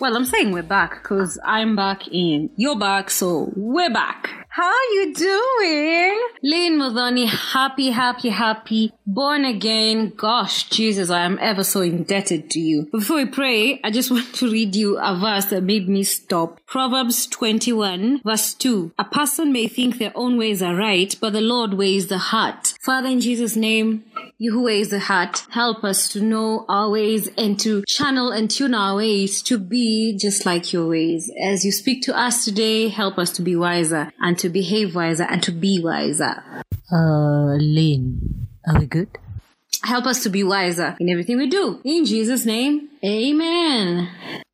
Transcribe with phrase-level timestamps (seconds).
[0.00, 2.48] Well, I'm saying we're back because I'm back in.
[2.56, 4.30] You're back, so we're back.
[4.48, 6.28] How are you doing?
[6.42, 10.12] Lynn Modoni, happy, happy, happy, born again.
[10.16, 12.88] Gosh, Jesus, I am ever so indebted to you.
[12.90, 16.58] Before we pray, I just want to read you a verse that made me stop.
[16.66, 18.92] Proverbs 21, verse 2.
[18.98, 22.74] A person may think their own ways are right, but the Lord weighs the heart.
[22.80, 24.04] Father, in Jesus' name,
[24.40, 28.50] you who weighs the heart, help us to know our ways and to channel and
[28.50, 31.30] tune our ways to be just like your ways.
[31.44, 35.24] As you speak to us today, help us to be wiser and to behave wiser
[35.24, 36.42] and to be wiser.
[36.90, 39.10] Uh, Lynn, are we good?
[39.84, 41.78] Help us to be wiser in everything we do.
[41.84, 44.08] In Jesus' name, amen.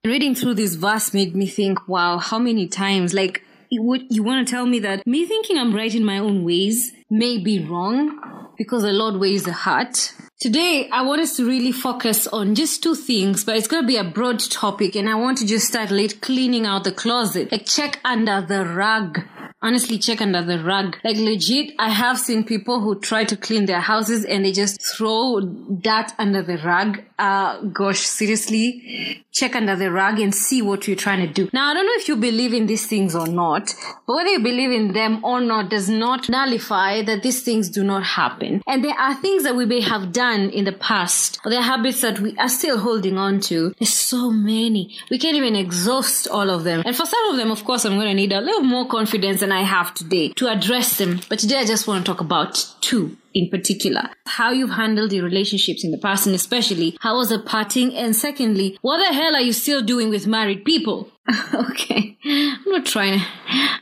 [0.05, 4.49] Reading through this verse made me think, wow, how many times, like, would you want
[4.49, 8.36] to tell me that me thinking I'm right in my own ways may be wrong
[8.57, 10.13] because the Lord weighs the heart.
[10.41, 13.87] Today, I want us to really focus on just two things, but it's going to
[13.87, 17.51] be a broad topic, and I want to just start late cleaning out the closet,
[17.53, 19.21] like check under the rug
[19.63, 20.97] honestly check under the rug.
[21.03, 24.81] Like legit, I have seen people who try to clean their houses and they just
[24.81, 25.41] throw
[25.83, 27.01] that under the rug.
[27.19, 31.49] Uh, gosh, seriously, check under the rug and see what you're trying to do.
[31.53, 33.75] Now, I don't know if you believe in these things or not,
[34.07, 37.83] but whether you believe in them or not does not nullify that these things do
[37.85, 38.63] not happen.
[38.67, 41.63] And there are things that we may have done in the past, or there are
[41.63, 43.75] habits that we are still holding on to.
[43.79, 44.95] There's so many.
[45.11, 46.83] We can't even exhaust all of them.
[46.85, 49.41] And for some of them, of course, I'm going to need a little more confidence
[49.41, 51.21] than I have today to address them.
[51.29, 54.09] But today I just want to talk about two in particular.
[54.25, 57.95] How you've handled your relationships in the past and especially how was the parting?
[57.95, 61.11] And secondly, what the hell are you still doing with married people?
[61.55, 62.17] okay.
[62.25, 63.21] I'm not trying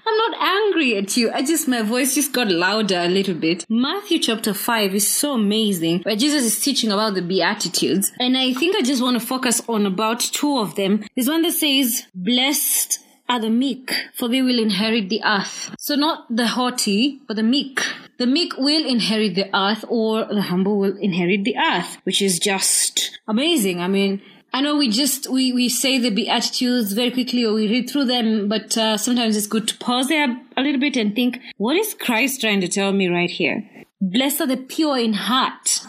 [0.07, 1.31] I'm not angry at you.
[1.31, 3.65] I just, my voice just got louder a little bit.
[3.69, 8.13] Matthew chapter 5 is so amazing where Jesus is teaching about the Beatitudes.
[8.21, 11.05] And I think I just want to focus on about two of them.
[11.15, 12.99] There's one that says, blessed
[13.29, 15.75] are the meek, for they will inherit the earth.
[15.79, 17.81] So not the haughty, but the meek.
[18.19, 22.39] The meek will inherit the earth, or the humble will inherit the earth, which is
[22.39, 23.81] just amazing.
[23.81, 27.69] I mean, I know we just we we say the beatitudes very quickly or we
[27.69, 31.13] read through them, but uh, sometimes it's good to pause there a little bit and
[31.13, 33.69] think, what is Christ trying to tell me right here?
[34.01, 35.81] Blessed are the pure in heart,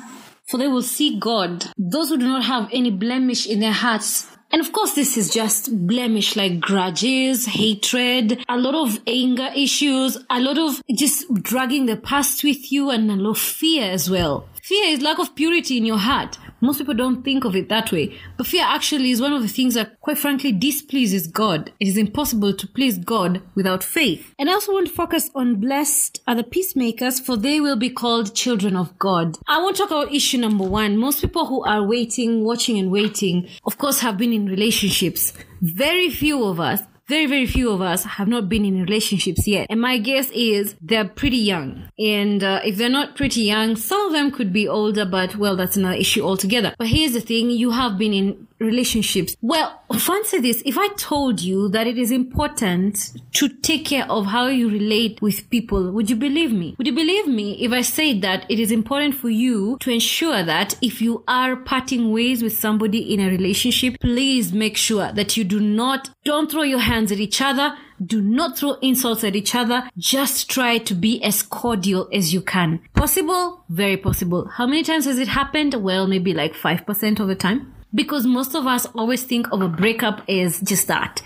[0.47, 1.65] for they will see God.
[1.77, 5.33] Those who do not have any blemish in their hearts and of course, this is
[5.33, 11.87] just blemish like grudges, hatred, a lot of anger issues, a lot of just dragging
[11.87, 14.47] the past with you, and a lot of fear as well.
[14.61, 16.37] Fear is lack of purity in your heart.
[16.61, 18.17] Most people don't think of it that way.
[18.37, 21.71] But fear actually is one of the things that, quite frankly, displeases God.
[21.79, 24.33] It is impossible to please God without faith.
[24.39, 27.89] And I also want to focus on blessed are the peacemakers, for they will be
[27.89, 29.37] called children of God.
[29.47, 30.97] I want to talk about issue number one.
[30.97, 35.33] Most people who are waiting, watching and waiting, of course, have been in relationships.
[35.61, 39.67] Very few of us very, very few of us have not been in relationships yet.
[39.69, 41.89] And my guess is they're pretty young.
[41.99, 45.55] And uh, if they're not pretty young, some of them could be older, but well,
[45.55, 46.73] that's another issue altogether.
[46.77, 49.35] But here's the thing you have been in relationships.
[49.41, 50.61] Well, fancy this.
[50.65, 55.21] If I told you that it is important to take care of how you relate
[55.21, 56.75] with people, would you believe me?
[56.77, 60.43] Would you believe me if I said that it is important for you to ensure
[60.43, 65.37] that if you are parting ways with somebody in a relationship, please make sure that
[65.37, 67.75] you do not, don't throw your hands at each other.
[68.05, 69.89] Do not throw insults at each other.
[69.97, 72.81] Just try to be as cordial as you can.
[72.93, 73.63] Possible?
[73.69, 74.49] Very possible.
[74.49, 75.75] How many times has it happened?
[75.75, 79.69] Well, maybe like 5% of the time because most of us always think of a
[79.69, 81.21] breakup as just that.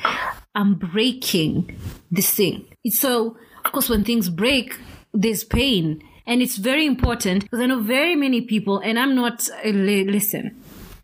[0.55, 1.75] I'm breaking
[2.11, 2.65] this thing.
[2.89, 4.77] So, of course, when things break,
[5.13, 6.01] there's pain.
[6.25, 10.61] And it's very important because I know very many people, and I'm not, uh, listen,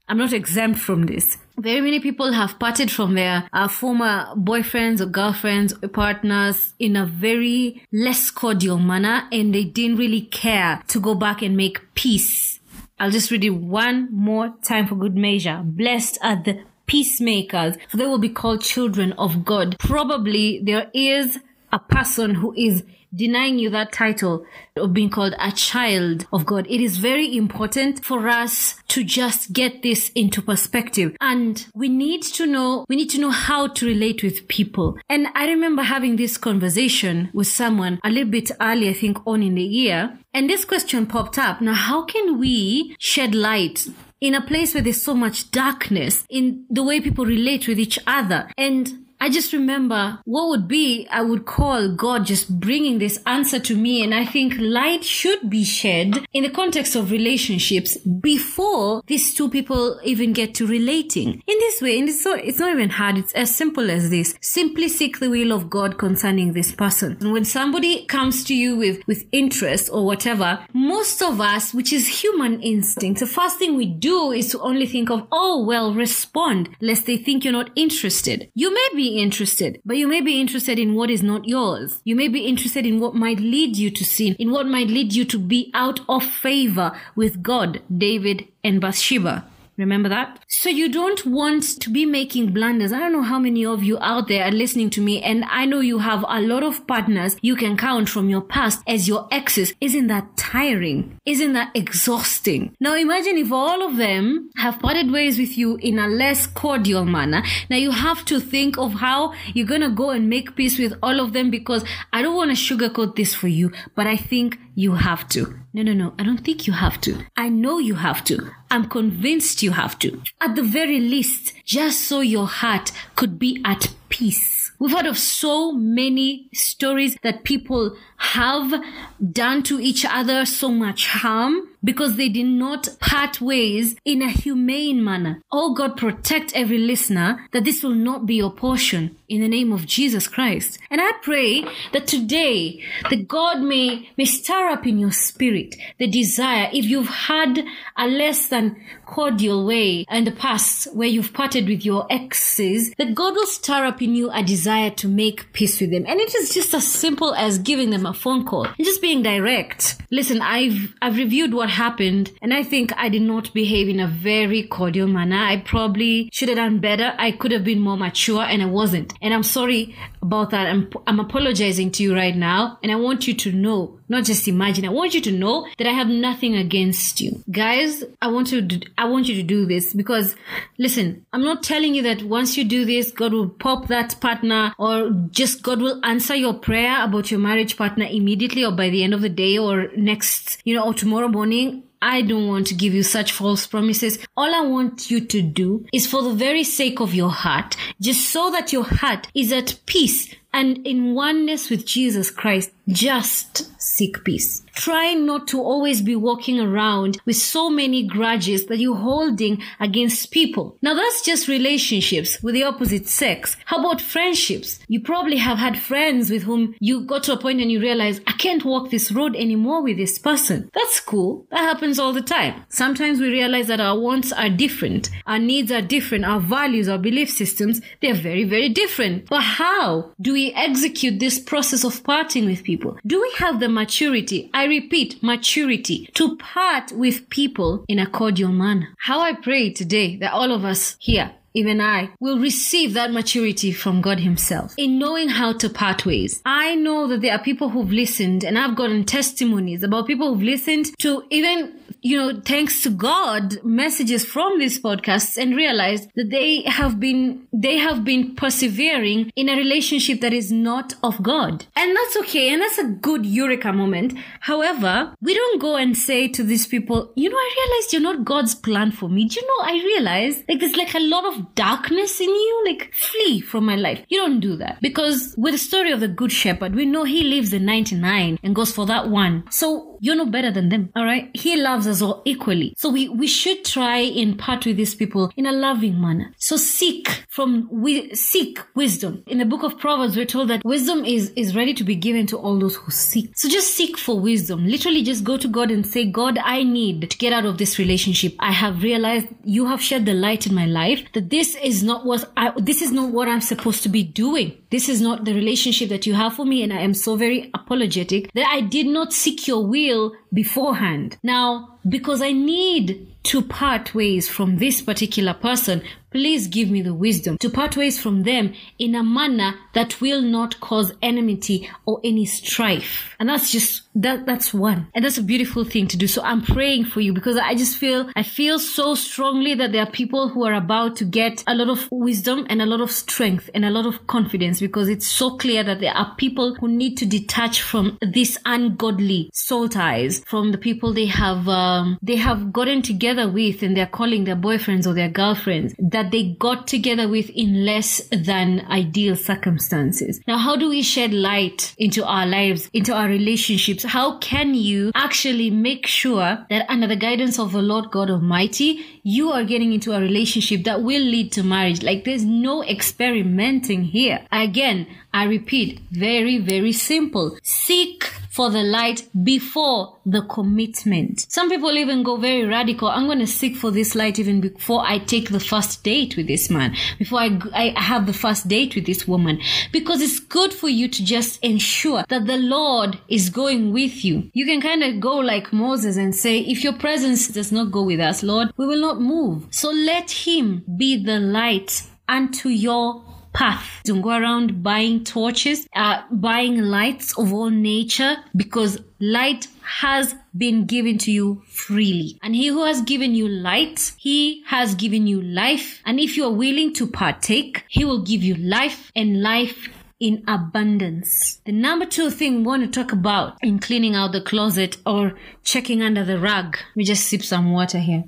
[0.08, 1.38] I'm not exempt from this.
[1.58, 6.96] Very many people have parted from their uh, former boyfriends or girlfriends or partners in
[6.96, 11.82] a very less cordial manner, and they didn't really care to go back and make
[11.96, 12.60] peace
[13.00, 15.62] I'll just read it one more time for good measure.
[15.64, 19.78] Blessed are the peacemakers, for they will be called children of God.
[19.80, 21.40] Probably there is
[21.74, 22.84] a person who is
[23.16, 24.46] denying you that title
[24.76, 26.68] of being called a child of God.
[26.70, 31.16] It is very important for us to just get this into perspective.
[31.22, 34.98] And we need to know, we need to know how to relate with people.
[35.10, 39.42] And I remember having this conversation with someone a little bit early, I think on
[39.44, 40.18] in the year.
[40.34, 41.62] And this question popped up.
[41.62, 43.88] Now, how can we shed light
[44.20, 48.00] in a place where there's so much darkness in the way people relate with each
[48.06, 48.50] other?
[48.58, 53.60] And I just remember what would be, I would call God just bringing this answer
[53.60, 54.04] to me.
[54.04, 59.50] And I think light should be shed in the context of relationships before these two
[59.50, 61.36] people even get to relating.
[61.36, 61.42] Mm.
[61.48, 63.18] In this way, and it's, so, it's not even hard.
[63.18, 64.36] It's as simple as this.
[64.42, 67.18] Simply seek the will of God concerning this person.
[67.22, 71.94] And when somebody comes to you with, with interest or whatever, most of us, which
[71.94, 75.94] is human instinct, the first thing we do is to only think of, oh, well,
[75.94, 78.50] respond, lest they think you're not interested.
[78.54, 82.02] You may be interested, but you may be interested in what is not yours.
[82.04, 85.14] You may be interested in what might lead you to sin, in what might lead
[85.14, 89.46] you to be out of favor with God, David and Bathsheba.
[89.78, 90.40] Remember that?
[90.48, 92.94] So you don't want to be making blunders.
[92.94, 95.66] I don't know how many of you out there are listening to me, and I
[95.66, 99.28] know you have a lot of partners you can count from your past as your
[99.32, 99.74] exes.
[99.82, 101.18] Isn't that tiring?
[101.26, 102.76] Isn't that exhausting?
[102.80, 107.04] Now imagine if all of them have parted ways with you in a less cordial
[107.04, 107.44] manner.
[107.70, 111.20] Now you have to think of how you're gonna go and make peace with all
[111.20, 111.84] of them because
[112.14, 115.60] I don't want to sugarcoat this for you, but I think you have to.
[115.74, 116.14] No, no, no.
[116.20, 117.26] I don't think you have to.
[117.36, 118.52] I know you have to.
[118.70, 120.22] I'm convinced you have to.
[120.42, 124.72] At the very least, just so your heart could be at peace.
[124.78, 127.96] We've heard of so many stories that people
[128.34, 128.84] have
[129.32, 134.30] done to each other so much harm because they did not part ways in a
[134.30, 135.40] humane manner.
[135.52, 139.72] Oh God, protect every listener that this will not be your portion in the name
[139.72, 140.80] of Jesus Christ.
[140.90, 141.64] And I pray
[141.94, 147.08] that today that God may, may stir up in your spirit the desire, if you've
[147.08, 147.64] had
[147.96, 148.76] a less than
[149.06, 153.86] cordial way in the past where you've parted with your exes, that God will stir
[153.86, 156.06] up in you a desire to make peace with them.
[156.08, 159.22] And it is just as simple as giving them a phone call and just being
[159.22, 159.98] direct.
[160.12, 164.08] Listen, I've, I've reviewed what happened and I think I did not behave in a
[164.08, 165.38] very cordial manner.
[165.38, 167.14] I probably should have done better.
[167.18, 169.14] I could have been more mature and I wasn't.
[169.22, 170.68] And I'm sorry about that.
[170.68, 172.80] I'm, I'm apologizing to you right now.
[172.84, 175.88] And I want you to know, not just imagine, I want you to know that
[175.88, 177.44] I have nothing against you.
[177.50, 180.36] Guys, I want to, do, I want you to do this because
[180.78, 184.74] listen, I'm not telling you that once you do this, God will pop that partner
[184.78, 189.04] or just God will answer your prayer about your marriage partner immediately or by the
[189.04, 191.84] end of the day or next, you know, or tomorrow morning.
[192.08, 194.20] I don't want to give you such false promises.
[194.38, 198.30] All I want you to do is for the very sake of your heart, just
[198.30, 204.24] so that your heart is at peace and in oneness with Jesus Christ, just seek
[204.24, 204.62] peace.
[204.74, 210.32] Try not to always be walking around with so many grudges that you're holding against
[210.32, 210.78] people.
[210.82, 213.58] Now that's just relationships with the opposite sex.
[213.66, 214.80] How about friendships?
[214.88, 218.22] You probably have had friends with whom you got to a point and you realize,
[218.28, 220.70] I can't walk this road anymore with this person.
[220.74, 221.48] That's cool.
[221.52, 222.64] That happens all the time.
[222.70, 225.10] Sometimes we realize that our wants are different.
[225.26, 226.26] Our needs are different.
[226.26, 229.28] Our values, our belief systems, they're very, very different.
[229.28, 232.98] But how do we execute this process of parting with people?
[233.06, 234.50] Do we have the maturity?
[234.54, 238.90] I repeat, maturity to part with people in a cordial manner.
[238.98, 243.72] How I pray today that all of us here even I, will receive that maturity
[243.72, 246.42] from God Himself in knowing how to part ways.
[246.46, 250.44] I know that there are people who've listened, and I've gotten testimonies about people who've
[250.44, 251.74] listened to even
[252.06, 257.48] you know, thanks to God, messages from these podcasts and realized that they have been,
[257.52, 261.66] they have been persevering in a relationship that is not of God.
[261.76, 262.54] And that's okay.
[262.54, 264.14] And that's a good eureka moment.
[264.42, 268.24] However, we don't go and say to these people, you know, I realized you're not
[268.24, 269.28] God's plan for me.
[269.28, 272.64] Do you know, I realized like there's like a lot of darkness in you.
[272.68, 274.06] Like flee from my life.
[274.10, 277.24] You don't do that because with the story of the good shepherd, we know he
[277.24, 279.44] leaves the 99 and goes for that one.
[279.50, 280.92] So you're no better than them.
[280.96, 281.32] All right.
[281.34, 282.76] He loves us all equally.
[282.78, 286.32] So we, we should try and part with these people in a loving manner.
[286.38, 289.24] So seek from, we seek wisdom.
[289.26, 292.28] In the book of Proverbs, we're told that wisdom is, is ready to be given
[292.28, 293.32] to all those who seek.
[293.36, 294.68] So just seek for wisdom.
[294.68, 297.80] Literally just go to God and say, God, I need to get out of this
[297.80, 298.36] relationship.
[298.40, 302.06] I have realized you have shed the light in my life that this is not
[302.06, 304.56] what I, this is not what I'm supposed to be doing.
[304.76, 306.62] This is not the relationship that you have for me.
[306.62, 311.18] And I am so very apologetic that I did not seek your will beforehand.
[311.24, 316.94] Now, because I need to part ways from this particular person, please give me the
[316.94, 322.00] wisdom to part ways from them in a manner that will not cause enmity or
[322.06, 323.16] any strife.
[323.20, 324.88] And that's just that that's one.
[324.94, 326.08] And that's a beautiful thing to do.
[326.08, 329.84] So I'm praying for you because I just feel I feel so strongly that there
[329.84, 332.92] are people who are about to get a lot of wisdom and a lot of
[332.92, 336.68] strength and a lot of confidence because it's so clear that there are people who
[336.70, 341.98] need to detach from this ungodly soul ties from the people they have uh, um,
[342.02, 346.36] they have gotten together with and they're calling their boyfriends or their girlfriends that they
[346.40, 350.20] got together with in less than ideal circumstances.
[350.28, 353.84] Now, how do we shed light into our lives, into our relationships?
[353.84, 358.95] How can you actually make sure that under the guidance of the Lord God Almighty,
[359.08, 361.84] you are getting into a relationship that will lead to marriage?
[361.84, 364.26] Like there's no experimenting here.
[364.32, 367.38] Again, I repeat, very, very simple.
[367.44, 371.26] Seek for the light before the commitment.
[371.30, 372.90] Some people even go very radical.
[372.90, 376.28] I'm going to seek for this light even before I take the first date with
[376.28, 379.40] this man, before I, I have the first date with this woman,
[379.72, 384.30] because it's good for you to just ensure that the Lord is going with you.
[384.34, 387.84] You can kind of go like Moses and say, if your presence does not go
[387.84, 389.48] with us, Lord, we will not move.
[389.52, 393.04] So let him be the light unto your
[393.36, 393.82] path.
[393.84, 400.66] Don't go around buying torches, uh, buying lights of all nature because light has been
[400.66, 402.18] given to you freely.
[402.24, 405.82] And he who has given you light, he has given you life.
[405.86, 409.68] And if you are willing to partake, he will give you life and life
[410.00, 411.40] in abundance.
[411.46, 415.14] The number two thing we want to talk about in cleaning out the closet or
[415.44, 416.58] checking under the rug.
[416.76, 418.04] We just sip some water here.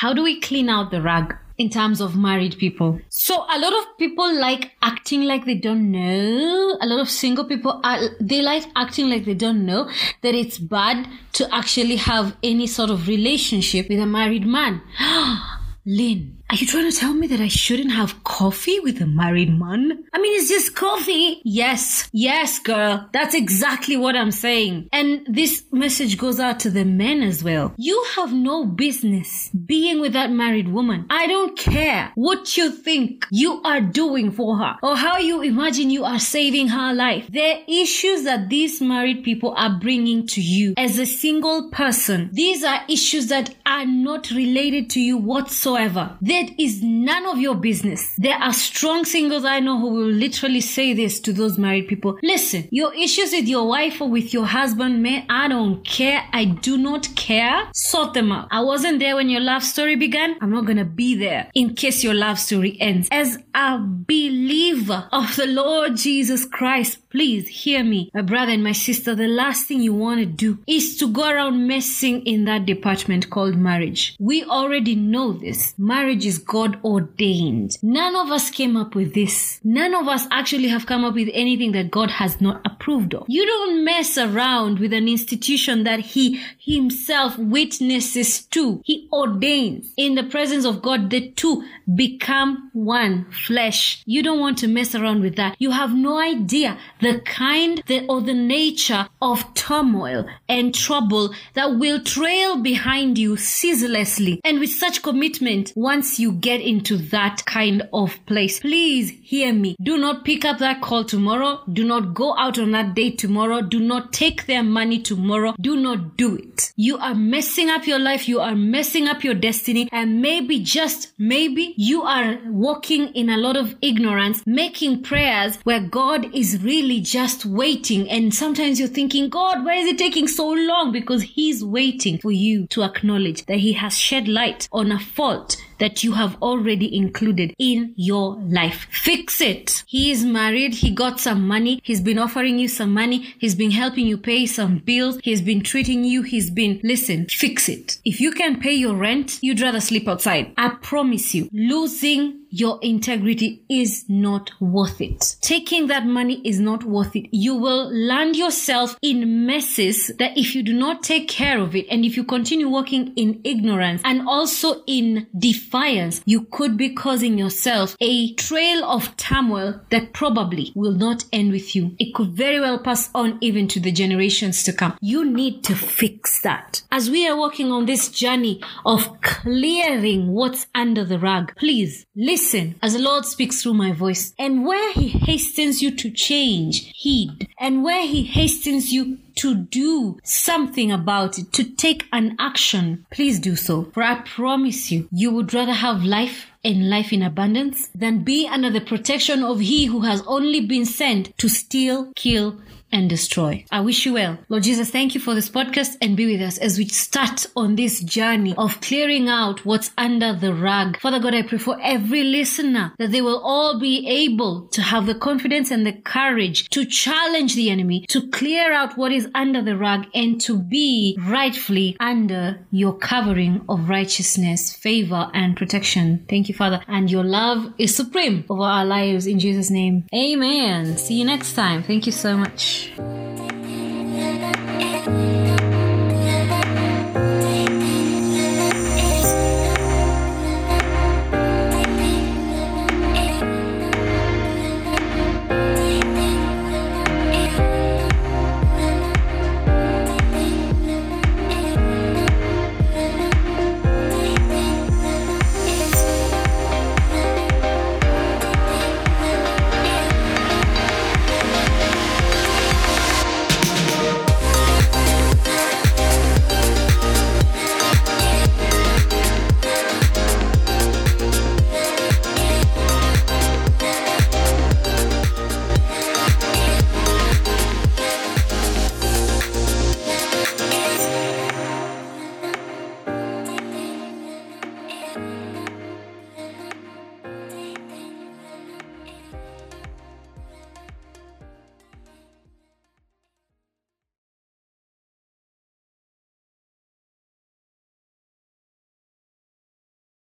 [0.00, 1.34] How do we clean out the rug?
[1.58, 3.00] in terms of married people.
[3.08, 6.76] So a lot of people like acting like they don't know.
[6.82, 9.88] A lot of single people are, they like acting like they don't know
[10.22, 14.82] that it's bad to actually have any sort of relationship with a married man.
[15.86, 19.58] Lynn, are you trying to tell me that I shouldn't have coffee with a married
[19.58, 20.04] man?
[20.12, 21.40] I mean, it's just coffee.
[21.44, 23.08] Yes, yes, girl.
[23.12, 24.88] That's exactly what I'm saying.
[24.92, 27.74] And this message goes out to the men as well.
[27.76, 31.06] You have no business being with that married woman.
[31.10, 35.90] I don't care what you think you are doing for her or how you imagine
[35.90, 37.26] you are saving her life.
[37.28, 42.62] The issues that these married people are bringing to you as a single person, these
[42.62, 46.16] are issues that are not related to you whatsoever.
[46.20, 48.14] They is none of your business.
[48.18, 52.18] There are strong singles I know who will literally say this to those married people.
[52.22, 56.24] Listen, your issues with your wife or with your husband, man, I don't care.
[56.32, 57.68] I do not care.
[57.74, 58.48] Sort them out.
[58.50, 60.36] I wasn't there when your love story began.
[60.40, 63.08] I'm not gonna be there in case your love story ends.
[63.10, 68.72] As a believer of the Lord Jesus Christ, please hear me, my brother and my
[68.72, 69.14] sister.
[69.14, 73.30] The last thing you want to do is to go around messing in that department
[73.30, 74.16] called marriage.
[74.18, 75.74] We already know this.
[75.78, 77.78] Marriage is God ordained.
[77.82, 79.60] None of us came up with this.
[79.64, 83.26] None of us actually have come up with anything that God has not approved of.
[83.28, 88.82] You don't mess around with an institution that He Himself witnesses to.
[88.84, 89.92] He ordains.
[89.96, 91.64] In the presence of God, the two
[91.94, 94.02] become one flesh.
[94.06, 95.56] You don't want to mess around with that.
[95.58, 101.78] You have no idea the kind the, or the nature of turmoil and trouble that
[101.78, 104.40] will trail behind you ceaselessly.
[104.44, 108.60] And with such commitment, once you get into that kind of place.
[108.60, 109.76] Please hear me.
[109.82, 111.62] Do not pick up that call tomorrow.
[111.72, 113.60] Do not go out on that date tomorrow.
[113.62, 115.54] Do not take their money tomorrow.
[115.60, 116.72] Do not do it.
[116.76, 118.28] You are messing up your life.
[118.28, 119.88] You are messing up your destiny.
[119.92, 125.80] And maybe just maybe you are walking in a lot of ignorance, making prayers where
[125.80, 128.08] God is really just waiting.
[128.08, 130.92] And sometimes you're thinking, God, why is it taking so long?
[130.92, 135.56] Because He's waiting for you to acknowledge that He has shed light on a fault
[135.78, 138.86] that you have already included in your life.
[138.90, 139.84] Fix it.
[139.86, 140.74] He is married.
[140.74, 141.80] He got some money.
[141.82, 143.34] He's been offering you some money.
[143.38, 145.18] He's been helping you pay some bills.
[145.22, 146.22] He's been treating you.
[146.22, 147.98] He's been, listen, fix it.
[148.04, 150.52] If you can pay your rent, you'd rather sleep outside.
[150.56, 155.36] I promise you, losing your integrity is not worth it.
[155.40, 157.28] Taking that money is not worth it.
[157.30, 161.86] You will land yourself in messes that if you do not take care of it
[161.90, 167.38] and if you continue working in ignorance and also in defiance, you could be causing
[167.38, 171.94] yourself a trail of turmoil that probably will not end with you.
[171.98, 174.96] It could very well pass on even to the generations to come.
[175.00, 176.82] You need to fix that.
[176.90, 182.45] As we are working on this journey of clearing what's under the rug, please listen
[182.46, 184.32] Listen as the Lord speaks through my voice.
[184.38, 187.48] And where He hastens you to change, heed.
[187.58, 193.40] And where He hastens you to do something about it, to take an action, please
[193.40, 193.90] do so.
[193.92, 198.46] For I promise you, you would rather have life and life in abundance than be
[198.46, 202.60] under the protection of He who has only been sent to steal, kill,
[202.96, 203.62] and destroy.
[203.70, 204.38] I wish you well.
[204.48, 207.76] Lord Jesus, thank you for this podcast and be with us as we start on
[207.76, 210.98] this journey of clearing out what's under the rug.
[210.98, 215.04] Father God, I pray for every listener that they will all be able to have
[215.04, 219.60] the confidence and the courage to challenge the enemy, to clear out what is under
[219.60, 226.24] the rug and to be rightfully under your covering of righteousness, favor, and protection.
[226.30, 226.80] Thank you, Father.
[226.88, 230.06] And your love is supreme over our lives in Jesus' name.
[230.14, 230.96] Amen.
[230.96, 231.82] See you next time.
[231.82, 232.85] Thank you so much.
[232.98, 233.55] noite.